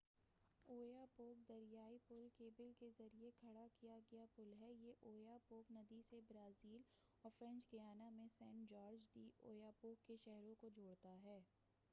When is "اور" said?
7.23-7.31